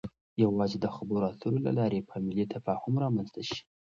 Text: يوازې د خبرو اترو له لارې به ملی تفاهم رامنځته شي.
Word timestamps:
يوازې 0.43 0.77
د 0.81 0.87
خبرو 0.95 1.27
اترو 1.31 1.57
له 1.65 1.71
لارې 1.79 1.99
به 2.07 2.15
ملی 2.25 2.45
تفاهم 2.53 2.93
رامنځته 3.03 3.41
شي. 3.49 3.59